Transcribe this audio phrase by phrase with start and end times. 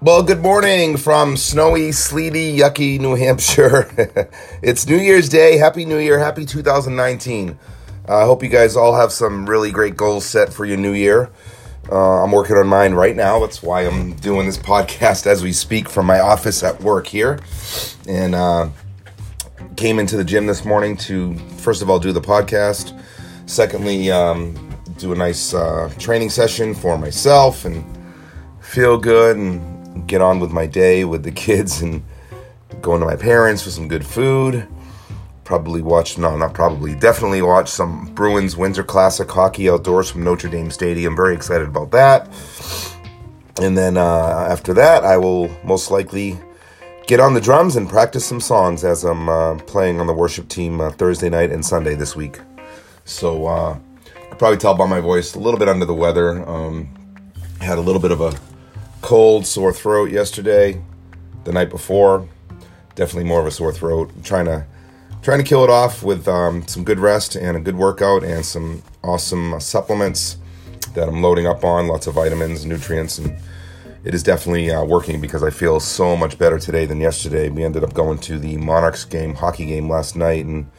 [0.00, 4.30] Well, good morning from snowy, sleety, yucky New Hampshire.
[4.62, 5.58] it's New Year's Day.
[5.58, 6.20] Happy New Year.
[6.20, 7.58] Happy 2019.
[8.08, 10.92] Uh, I hope you guys all have some really great goals set for your new
[10.92, 11.32] year.
[11.90, 13.40] Uh, I'm working on mine right now.
[13.40, 17.40] That's why I'm doing this podcast as we speak from my office at work here.
[18.06, 18.70] And uh,
[19.74, 22.96] came into the gym this morning to, first of all, do the podcast.
[23.46, 24.54] Secondly, um,
[24.96, 27.84] do a nice uh, training session for myself and
[28.60, 32.02] feel good and get on with my day with the kids and
[32.82, 34.66] going to my parents for some good food.
[35.44, 40.48] Probably watch, no, not probably, definitely watch some Bruins Winter Classic hockey outdoors from Notre
[40.48, 41.16] Dame Stadium.
[41.16, 42.28] Very excited about that.
[43.60, 46.38] And then uh, after that, I will most likely
[47.06, 50.48] get on the drums and practice some songs as I'm uh, playing on the worship
[50.48, 52.38] team uh, Thursday night and Sunday this week.
[53.06, 56.46] So uh, you probably tell by my voice a little bit under the weather.
[56.46, 56.94] Um,
[57.60, 58.38] had a little bit of a
[59.00, 60.80] cold, sore throat yesterday,
[61.44, 62.28] the night before.
[62.94, 64.10] Definitely more of a sore throat.
[64.14, 64.64] I'm trying to
[65.22, 68.44] trying to kill it off with um, some good rest and a good workout and
[68.44, 70.38] some awesome supplements
[70.94, 71.86] that I'm loading up on.
[71.86, 73.38] Lots of vitamins, nutrients, and
[74.04, 77.48] it is definitely uh, working because I feel so much better today than yesterday.
[77.48, 80.70] We ended up going to the Monarchs game, hockey game last night, and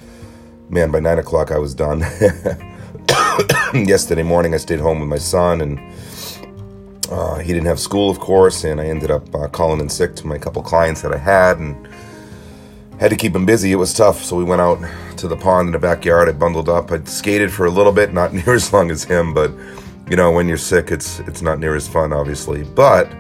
[0.70, 2.00] man, by nine o'clock I was done.
[3.74, 5.80] yesterday morning I stayed home with my son and
[7.10, 10.16] uh, he didn't have school, of course, and I ended up uh, calling in sick
[10.18, 11.88] to my couple clients that I had and
[13.00, 13.72] had to keep him busy.
[13.72, 14.80] It was tough, so we went out
[15.18, 16.30] to the pond in the backyard.
[16.30, 16.92] I bundled up.
[16.92, 19.52] I skated for a little bit, not near as long as him, but
[20.10, 22.64] you know, when you're sick, it's it's not near as fun, obviously.
[22.64, 23.12] But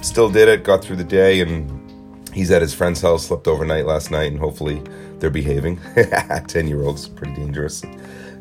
[0.00, 0.64] still did it.
[0.64, 1.70] Got through the day, and
[2.32, 3.26] he's at his friend's house.
[3.26, 4.82] Slept overnight last night, and hopefully
[5.18, 5.80] they're behaving.
[6.46, 7.82] Ten year olds, pretty dangerous.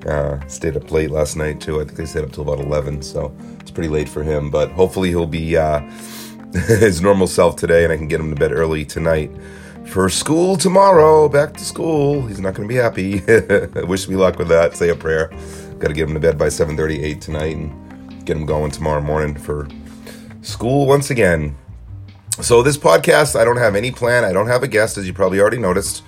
[0.06, 1.80] Uh, stayed up late last night too.
[1.80, 4.50] I think they stayed up till about eleven, so it's pretty late for him.
[4.50, 5.80] But hopefully he'll be uh,
[6.68, 9.32] his normal self today, and I can get him to bed early tonight
[9.86, 11.30] for school tomorrow.
[11.30, 12.26] Back to school.
[12.26, 13.22] He's not going to be happy.
[13.88, 14.76] Wish me luck with that.
[14.76, 15.30] Say a prayer.
[15.80, 18.72] Got to get him to bed by seven thirty, eight tonight, and get him going
[18.72, 19.68] tomorrow morning for
[20.42, 21.56] school once again.
[22.42, 24.26] So this podcast, I don't have any plan.
[24.26, 26.04] I don't have a guest, as you probably already noticed.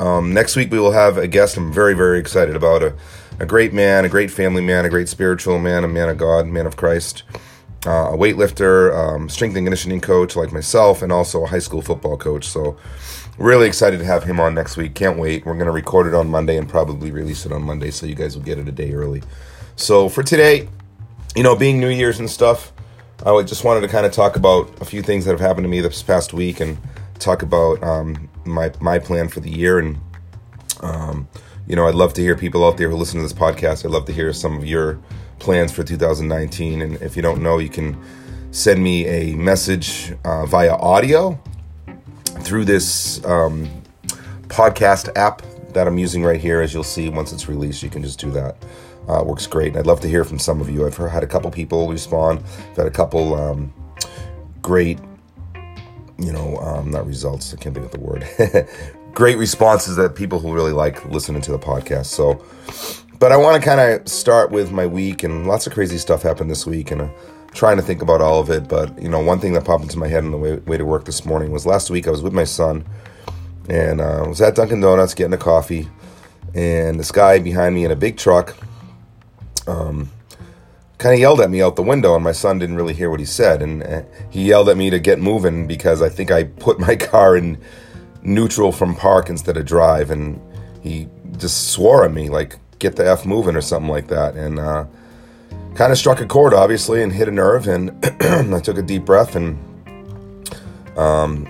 [0.00, 1.56] Um, next week we will have a guest.
[1.56, 2.94] I'm very, very excited about a
[3.38, 6.46] a great man, a great family man, a great spiritual man, a man of God,
[6.46, 7.22] man of Christ,
[7.86, 11.82] uh, a weightlifter, um, strength and conditioning coach like myself, and also a high school
[11.82, 12.46] football coach.
[12.46, 12.76] So,
[13.38, 14.94] really excited to have him on next week.
[14.94, 15.44] Can't wait.
[15.44, 18.14] We're going to record it on Monday and probably release it on Monday so you
[18.14, 19.22] guys will get it a day early.
[19.76, 20.68] So, for today,
[21.34, 22.72] you know, being New Year's and stuff,
[23.24, 25.68] I just wanted to kind of talk about a few things that have happened to
[25.68, 26.76] me this past week and
[27.18, 29.98] talk about um, my my plan for the year and
[30.80, 31.28] um,
[31.66, 33.84] you know, I'd love to hear people out there who listen to this podcast.
[33.84, 35.00] I'd love to hear some of your
[35.38, 36.82] plans for 2019.
[36.82, 38.00] And if you don't know, you can
[38.50, 41.40] send me a message uh, via audio
[42.40, 43.70] through this um,
[44.48, 45.42] podcast app
[45.72, 46.60] that I'm using right here.
[46.60, 48.56] As you'll see once it's released, you can just do that.
[49.08, 49.68] Uh, works great.
[49.68, 50.86] And I'd love to hear from some of you.
[50.86, 52.42] I've had a couple people respond.
[52.70, 53.72] I've had a couple um,
[54.60, 54.98] great,
[56.18, 57.52] you know, um, not results.
[57.52, 58.28] I can't think of the word.
[59.12, 62.06] great responses that people who really like listening to the podcast.
[62.06, 62.44] So,
[63.18, 66.22] but I want to kind of start with my week, and lots of crazy stuff
[66.22, 67.14] happened this week, and I'm
[67.54, 68.68] trying to think about all of it.
[68.68, 70.84] But you know, one thing that popped into my head on the way, way to
[70.84, 72.84] work this morning was last week I was with my son,
[73.68, 75.88] and uh, I was at Dunkin' Donuts getting a coffee,
[76.54, 78.56] and this guy behind me in a big truck.
[79.66, 80.10] Um,
[80.98, 83.18] kind of yelled at me out the window, and my son didn't really hear what
[83.20, 83.60] he said.
[83.60, 86.96] And uh, he yelled at me to get moving because I think I put my
[87.10, 87.58] car in
[88.22, 90.40] neutral from park instead of drive, and
[90.82, 94.58] he just swore at me like "get the f moving" or something like that, and
[94.58, 94.84] uh,
[95.74, 97.66] kind of struck a chord, obviously, and hit a nerve.
[97.66, 97.90] And
[98.54, 99.58] I took a deep breath and
[100.96, 101.46] um,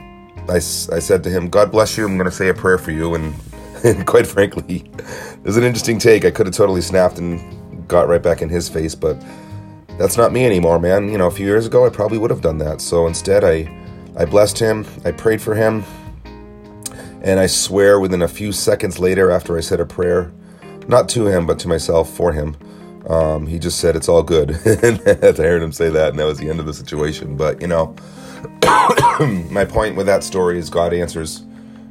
[0.49, 2.07] I, I said to him, "God bless you.
[2.07, 3.35] I'm going to say a prayer for you." And,
[3.85, 6.25] and quite frankly, it was an interesting take.
[6.25, 9.23] I could have totally snapped and got right back in his face, but
[9.99, 11.11] that's not me anymore, man.
[11.11, 12.81] You know, a few years ago, I probably would have done that.
[12.81, 13.71] So instead, I
[14.17, 14.87] I blessed him.
[15.05, 15.85] I prayed for him.
[17.23, 20.33] And I swear within a few seconds later, after I said a prayer,
[20.89, 22.57] not to him, but to myself for him,
[23.09, 24.51] um, he just said, It's all good.
[24.67, 27.37] and I heard him say that, and that was the end of the situation.
[27.37, 27.95] But, you know,
[29.51, 31.45] my point with that story is God answers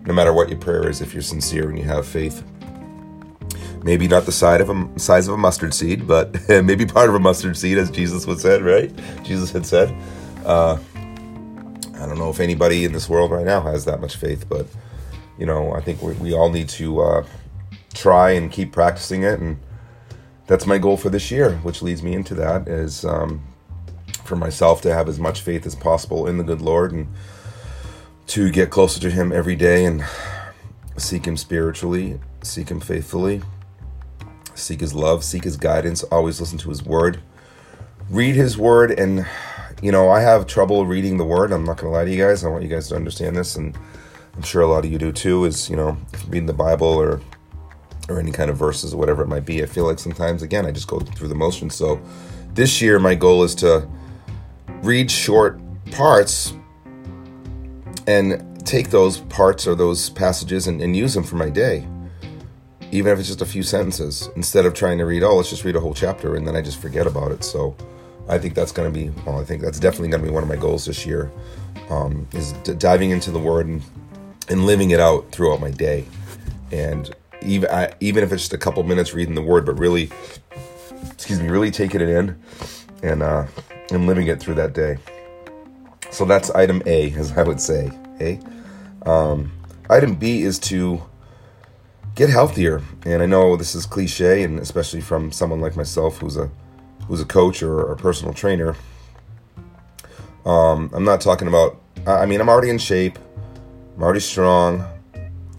[0.06, 2.44] no matter what your prayer is if you're sincere and you have faith.
[3.84, 7.16] Maybe not the size of a, size of a mustard seed, but maybe part of
[7.16, 8.92] a mustard seed, as Jesus would said, right?
[9.24, 9.96] Jesus had said.
[10.46, 10.78] Uh,
[11.96, 14.66] I don't know if anybody in this world right now has that much faith, but
[15.42, 17.26] you know, I think we, we all need to uh,
[17.96, 19.58] try and keep practicing it, and
[20.46, 21.54] that's my goal for this year.
[21.64, 23.42] Which leads me into that is um,
[24.24, 27.08] for myself to have as much faith as possible in the good Lord and
[28.28, 30.06] to get closer to Him every day and
[30.96, 33.42] seek Him spiritually, seek Him faithfully,
[34.54, 37.20] seek His love, seek His guidance, always listen to His Word,
[38.12, 38.92] read His Word.
[38.92, 39.26] And,
[39.82, 41.52] you know, I have trouble reading the Word.
[41.52, 42.46] I'm not going to lie to you guys.
[42.46, 43.56] I want you guys to understand this.
[43.56, 43.76] And
[44.36, 45.98] I'm sure a lot of you do too, is, you know,
[46.28, 47.22] reading the Bible or
[48.10, 49.64] or any kind of verses or whatever it might be.
[49.64, 51.76] I feel like sometimes, again, I just go through the motions.
[51.76, 52.02] So
[52.54, 53.88] this year, my goal is to
[54.82, 55.60] read short
[55.92, 56.54] parts
[58.08, 61.88] and take those parts or those passages and, and, use them for my day,
[62.92, 65.64] even if it's just a few sentences, instead of trying to read, oh, let's just
[65.64, 67.44] read a whole chapter and then I just forget about it.
[67.44, 67.76] So
[68.28, 70.44] I think that's going to be, well, I think that's definitely going to be one
[70.44, 71.32] of my goals this year,
[71.90, 73.82] um, is d- diving into the Word and,
[74.52, 76.06] and living it out throughout my day.
[76.72, 77.10] And
[77.42, 80.12] even I, even if it's just a couple minutes reading the Word, but really,
[81.10, 82.40] excuse me, really taking it in
[83.02, 83.48] and uh,
[83.92, 84.98] and living it through that day.
[86.12, 87.92] So that's item A, as I would say.
[88.20, 88.40] A.
[89.10, 89.52] Um,
[89.90, 91.02] item B is to
[92.14, 96.38] get healthier, and I know this is cliche, and especially from someone like myself who's
[96.38, 96.52] a
[97.08, 98.76] who's a coach or a personal trainer.
[100.46, 101.78] Um, I'm not talking about.
[102.06, 103.18] I mean, I'm already in shape.
[104.02, 104.84] I'm already strong.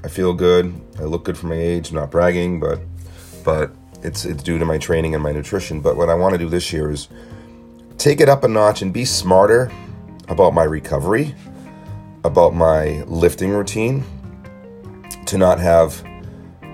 [0.02, 0.74] I feel good.
[0.98, 1.90] I look good for my age.
[1.90, 2.80] I'm not bragging, but
[3.44, 3.72] but
[4.02, 5.80] it's it's due to my training and my nutrition.
[5.80, 7.06] But what I want to do this year is
[7.98, 9.70] take it up a notch and be smarter
[10.26, 11.36] about my recovery,
[12.24, 14.02] about my lifting routine,
[15.26, 16.04] to not have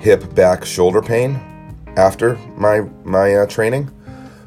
[0.00, 1.38] hip, back, shoulder pain
[1.98, 3.88] after my my uh, training,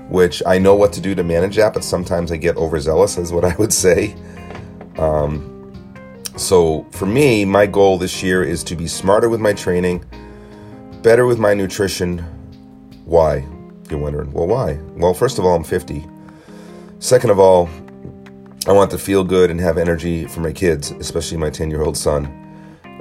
[0.09, 3.31] which I know what to do to manage that, but sometimes I get overzealous, is
[3.31, 4.15] what I would say.
[4.97, 5.50] Um,
[6.37, 10.03] so for me, my goal this year is to be smarter with my training,
[11.01, 12.19] better with my nutrition.
[13.05, 13.45] Why?
[13.89, 14.31] You're wondering.
[14.31, 14.79] Well, why?
[14.95, 16.05] Well, first of all, I'm 50.
[16.99, 17.69] Second of all,
[18.67, 21.81] I want to feel good and have energy for my kids, especially my 10 year
[21.81, 22.37] old son.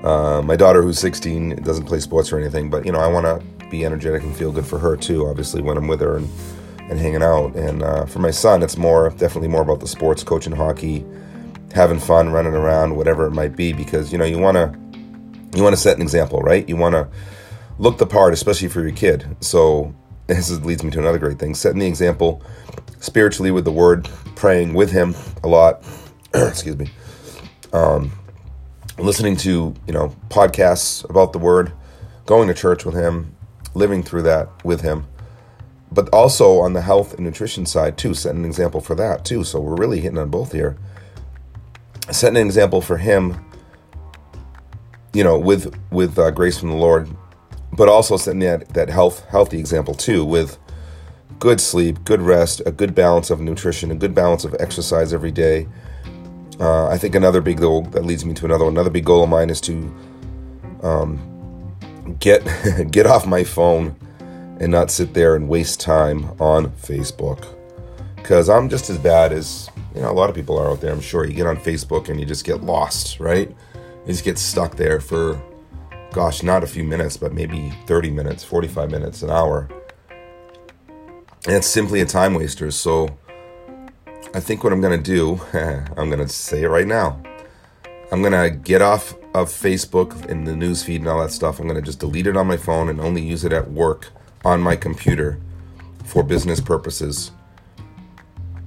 [0.03, 3.27] Uh, my daughter, who's 16, doesn't play sports or anything, but you know, I want
[3.27, 5.27] to be energetic and feel good for her too.
[5.27, 6.29] Obviously, when I'm with her and
[6.91, 7.55] and hanging out.
[7.55, 11.07] And uh, for my son, it's more definitely more about the sports, coaching hockey,
[11.73, 14.77] having fun, running around, whatever it might be, because you know you want to
[15.57, 16.69] you want to set an example, right?
[16.69, 17.09] You want to
[17.79, 19.37] look the part, especially for your kid.
[19.41, 19.95] So
[20.27, 22.43] this leads me to another great thing: setting the example
[23.01, 25.85] spiritually with the Word, praying with Him a lot.
[26.35, 26.91] excuse me.
[27.73, 28.13] Um,
[28.99, 31.73] listening to you know podcasts about the Word,
[32.27, 33.37] going to church with Him,
[33.75, 35.07] living through that with Him.
[35.93, 39.43] But also on the health and nutrition side too, setting an example for that too.
[39.43, 40.77] So we're really hitting on both here
[42.13, 43.45] setting an example for him,
[45.13, 47.09] you know, with with uh, grace from the Lord,
[47.73, 50.59] but also setting that that health healthy example too with
[51.39, 55.31] good sleep, good rest, a good balance of nutrition, a good balance of exercise every
[55.31, 55.67] day.
[56.61, 58.75] Uh, I think another big goal that leads me to another one.
[58.75, 59.95] Another big goal of mine is to
[60.83, 61.77] um,
[62.21, 62.45] get
[62.91, 63.97] get off my phone
[64.61, 67.57] and not sit there and waste time on Facebook
[68.17, 70.93] because I'm just as bad as you know, a lot of people are out there,
[70.93, 71.25] I'm sure.
[71.25, 73.49] You get on Facebook and you just get lost, right?
[73.49, 75.43] You just get stuck there for,
[76.13, 79.69] gosh, not a few minutes, but maybe 30 minutes, 45 minutes, an hour.
[81.47, 82.71] And it's simply a time waster.
[82.71, 83.09] So
[84.33, 85.41] I think what I'm going to do,
[85.97, 87.21] I'm going to say it right now.
[88.13, 91.59] I'm going to get off of Facebook and the newsfeed and all that stuff.
[91.59, 94.09] I'm going to just delete it on my phone and only use it at work
[94.45, 95.41] on my computer
[96.05, 97.31] for business purposes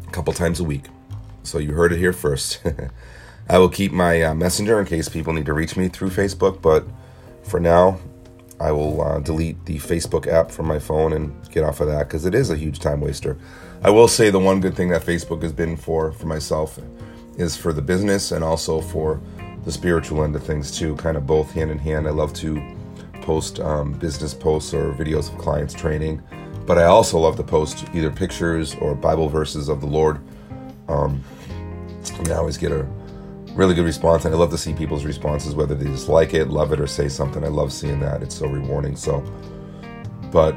[0.08, 0.86] a couple times a week.
[1.44, 2.62] So you heard it here first.
[3.50, 6.62] I will keep my uh, messenger in case people need to reach me through Facebook,
[6.62, 6.86] but
[7.44, 8.00] for now,
[8.60, 12.08] I will uh, delete the Facebook app from my phone and get off of that
[12.08, 13.38] because it is a huge time waster.
[13.84, 16.80] I will say the one good thing that Facebook has been for for myself
[17.38, 19.20] is for the business and also for
[19.66, 22.08] the spiritual end of things too, kind of both hand in hand.
[22.08, 22.62] I love to
[23.22, 26.22] post um, business posts or videos of clients training,
[26.66, 30.22] but I also love to post either pictures or Bible verses of the Lord.
[30.94, 31.24] Um,
[32.20, 32.84] and I always get a
[33.56, 36.50] really good response, and I love to see people's responses, whether they just like it,
[36.50, 37.44] love it, or say something.
[37.44, 38.22] I love seeing that.
[38.22, 38.96] It's so rewarding.
[38.96, 39.22] So,
[40.32, 40.56] but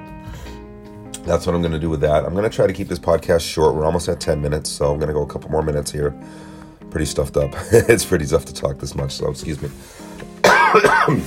[1.25, 2.25] that's what I'm going to do with that.
[2.25, 3.75] I'm going to try to keep this podcast short.
[3.75, 6.15] We're almost at 10 minutes, so I'm going to go a couple more minutes here.
[6.91, 7.51] Pretty stuffed up.
[7.73, 9.71] it's pretty tough to talk this much, so excuse me.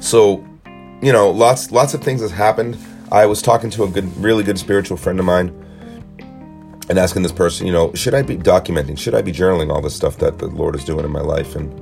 [0.00, 0.44] so,
[1.02, 2.76] you know, lots lots of things has happened.
[3.12, 5.63] I was talking to a good, really good spiritual friend of mine
[6.88, 8.98] and asking this person, you know, should I be documenting?
[8.98, 11.56] Should I be journaling all this stuff that the Lord is doing in my life?
[11.56, 11.72] And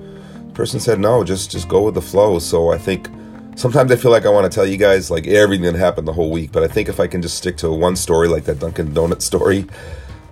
[0.48, 2.38] the person said, no, just just go with the flow.
[2.38, 3.08] So I think
[3.56, 6.12] sometimes I feel like I want to tell you guys like everything that happened the
[6.12, 8.58] whole week, but I think if I can just stick to one story like that
[8.58, 9.66] Dunkin' Donut story,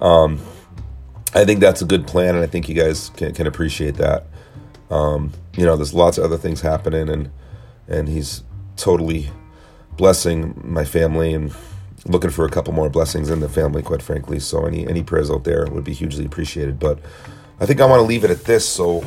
[0.01, 0.41] Um,
[1.35, 4.27] I think that's a good plan, and I think you guys can, can appreciate that.
[4.91, 7.31] Um, you know, there's lots of other things happening, and
[7.87, 8.43] and he's
[8.77, 9.31] totally
[9.97, 11.53] blessing my family and
[12.07, 14.41] looking for a couple more blessings in the family, quite frankly.
[14.41, 16.79] So any any prayers out there would be hugely appreciated.
[16.79, 16.99] But
[17.61, 18.69] I think I want to leave it at this.
[18.69, 19.05] So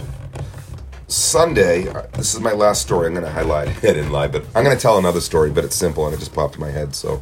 [1.07, 3.07] Sunday, uh, this is my last story.
[3.07, 3.67] I'm going to highlight.
[3.77, 5.51] I didn't lie, but I'm going to tell another story.
[5.51, 6.95] But it's simple, and it just popped in my head.
[6.95, 7.21] So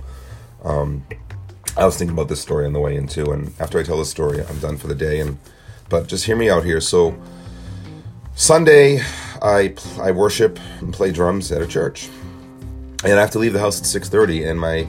[0.63, 1.03] um,
[1.77, 3.31] I was thinking about this story on the way in too.
[3.31, 5.19] And after I tell this story, I'm done for the day.
[5.19, 5.37] And
[5.89, 6.81] but just hear me out here.
[6.81, 7.17] So
[8.35, 9.01] Sunday,
[9.41, 12.09] I I worship and play drums at a church,
[13.03, 14.49] and I have to leave the house at 6:30.
[14.49, 14.87] And my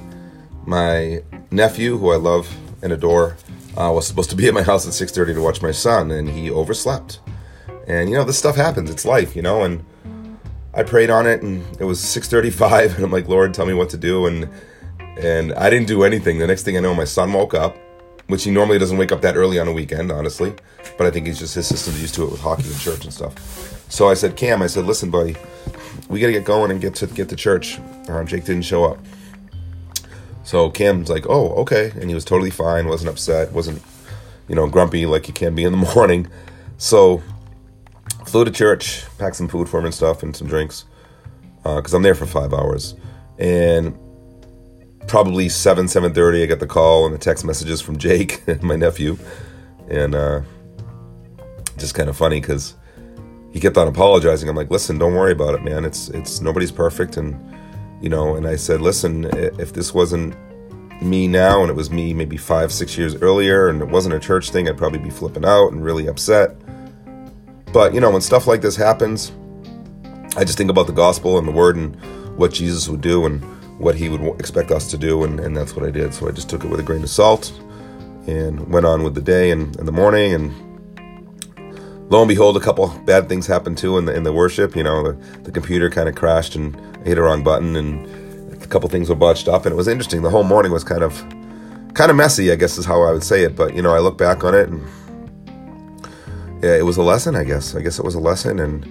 [0.66, 3.36] my nephew, who I love and adore,
[3.76, 6.28] uh, was supposed to be at my house at 6:30 to watch my son, and
[6.28, 7.20] he overslept.
[7.86, 8.90] And you know, this stuff happens.
[8.90, 9.62] It's life, you know.
[9.62, 9.84] And
[10.74, 13.90] I prayed on it, and it was 6:35, and I'm like, Lord, tell me what
[13.90, 14.26] to do.
[14.26, 14.48] And
[15.18, 16.38] and I didn't do anything.
[16.38, 17.76] The next thing I know, my son woke up,
[18.28, 20.54] which he normally doesn't wake up that early on a weekend, honestly.
[20.96, 23.12] But I think he's just his system's used to it with hockey and church and
[23.12, 23.34] stuff.
[23.90, 25.36] So I said, Cam, I said, listen, buddy,
[26.08, 27.78] we got to get going and get to get to church.
[28.08, 28.98] Um, Jake didn't show up.
[30.52, 31.92] So Cam's like, oh, okay.
[31.98, 33.80] And he was totally fine, wasn't upset, wasn't,
[34.48, 36.28] you know, grumpy like he can be in the morning.
[36.76, 37.22] So
[38.26, 40.84] flew to church, packed some food for him and stuff and some drinks
[41.62, 42.94] because uh, I'm there for five hours.
[43.38, 43.98] And
[45.08, 49.16] probably 7, 7.30, I get the call and the text messages from Jake, my nephew.
[49.88, 50.42] And uh,
[51.78, 52.74] just kind of funny because
[53.52, 54.50] he kept on apologizing.
[54.50, 55.86] I'm like, listen, don't worry about it, man.
[55.86, 57.34] It's it's nobody's perfect, and
[58.02, 58.36] you know.
[58.36, 59.24] And I said, listen,
[59.58, 60.34] if this wasn't
[61.02, 64.20] me now, and it was me maybe five, six years earlier, and it wasn't a
[64.20, 66.56] church thing, I'd probably be flipping out and really upset.
[67.72, 69.32] But you know, when stuff like this happens,
[70.36, 71.96] I just think about the gospel and the word and
[72.36, 73.42] what Jesus would do and
[73.78, 76.14] what he would expect us to do, and, and that's what I did.
[76.14, 77.52] So I just took it with a grain of salt
[78.26, 80.71] and went on with the day and in the morning and
[82.12, 84.76] lo and behold, a couple bad things happened too in the in the worship.
[84.76, 86.76] You know, the, the computer kind of crashed and
[87.06, 89.64] hit a wrong button, and a couple things were botched up.
[89.64, 90.20] And it was interesting.
[90.20, 91.18] The whole morning was kind of
[91.94, 93.56] kind of messy, I guess is how I would say it.
[93.56, 94.86] But you know, I look back on it, and
[96.62, 97.34] yeah, it was a lesson.
[97.34, 97.74] I guess.
[97.74, 98.86] I guess it was a lesson, and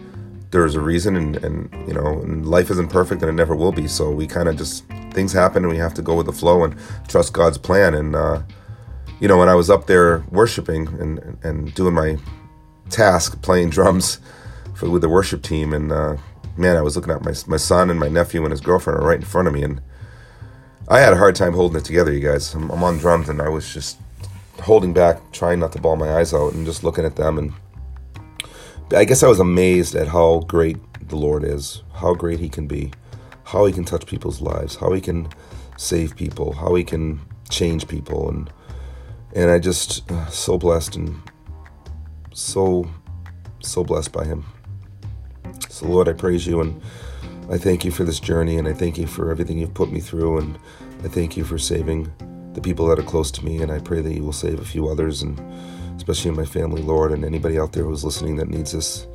[0.49, 1.15] there was a reason.
[1.15, 3.87] And and you know, and life isn't perfect, and it never will be.
[3.87, 6.63] So we kind of just things happen, and we have to go with the flow
[6.63, 6.75] and
[7.07, 7.93] trust God's plan.
[7.93, 8.41] And uh,
[9.19, 12.17] you know, when I was up there worshiping and and doing my
[12.91, 14.19] task playing drums
[14.75, 15.73] for, with the worship team.
[15.73, 16.17] And uh,
[16.57, 19.07] man, I was looking at my my son and my nephew and his girlfriend are
[19.07, 19.81] right in front of me, and
[20.87, 22.11] I had a hard time holding it together.
[22.11, 23.97] You guys, I'm, I'm on drums and I was just
[24.61, 27.37] holding back, trying not to bawl my eyes out, and just looking at them.
[27.37, 27.53] And
[28.93, 32.67] I guess I was amazed at how great the Lord is, how great He can
[32.67, 32.91] be,
[33.45, 35.29] how He can touch people's lives, how He can
[35.77, 38.51] save people, how He can change people, and
[39.33, 41.21] and I just uh, so blessed and
[42.33, 42.89] so,
[43.61, 44.45] so blessed by Him.
[45.69, 46.81] So, Lord, I praise you and
[47.49, 49.99] I thank you for this journey and I thank you for everything you've put me
[49.99, 50.57] through and
[51.03, 52.11] I thank you for saving
[52.53, 54.65] the people that are close to me and I pray that you will save a
[54.65, 55.39] few others and
[55.95, 59.07] especially in my family, Lord, and anybody out there who's listening that needs this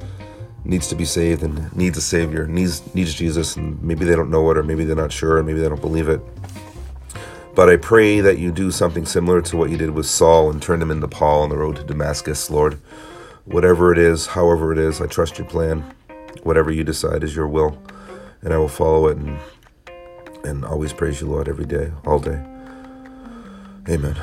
[0.65, 4.31] needs to be saved and needs a savior, needs needs Jesus and maybe they don't
[4.31, 6.21] know it or maybe they're not sure or maybe they don't believe it.
[7.57, 10.61] But I pray that you do something similar to what you did with Saul and
[10.61, 12.75] turn him into Paul on the road to Damascus, Lord.
[13.47, 15.83] Whatever it is, however it is, I trust your plan.
[16.43, 17.83] Whatever you decide is your will,
[18.43, 19.39] and I will follow it and
[20.45, 22.45] and always praise you, Lord, every day, all day.
[23.89, 24.17] Amen.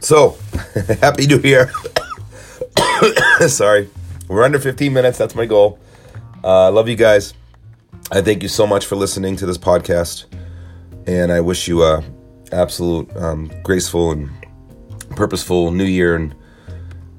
[0.00, 0.38] So,
[1.00, 1.70] happy New Year.
[3.48, 3.90] Sorry.
[4.28, 5.18] We're under 15 minutes.
[5.18, 5.78] That's my goal.
[6.42, 7.34] I uh, love you guys.
[8.10, 10.24] I thank you so much for listening to this podcast
[11.06, 12.02] and I wish you a
[12.52, 14.30] absolute um, graceful and
[15.16, 16.14] purposeful new year.
[16.14, 16.34] And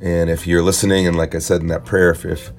[0.02, 2.52] and if you're listening, and like I said in that prayer, if if,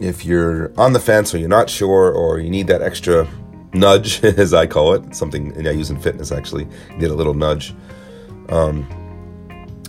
[0.00, 3.28] if you're on the fence or you're not sure or you need that extra
[3.72, 6.66] nudge, as I call it, something I use in fitness actually,
[6.96, 7.74] need a little nudge.
[8.48, 8.86] Um,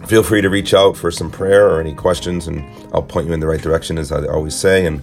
[0.07, 3.33] feel free to reach out for some prayer or any questions, and I'll point you
[3.33, 4.85] in the right direction, as I always say.
[4.85, 5.01] And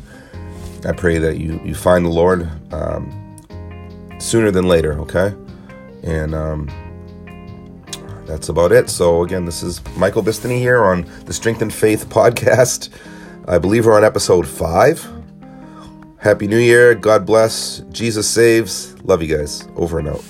[0.85, 3.37] I pray that you you find the Lord um,
[4.19, 4.99] sooner than later.
[5.00, 5.35] Okay.
[6.02, 6.69] And um,
[8.26, 8.88] that's about it.
[8.88, 12.90] So, again, this is Michael Bistany here on the Strength and Faith podcast.
[13.49, 15.07] I believe we're on episode five.
[16.19, 16.95] Happy New Year.
[16.95, 17.80] God bless.
[17.90, 18.95] Jesus saves.
[19.02, 19.66] Love you guys.
[19.76, 20.25] Over and out.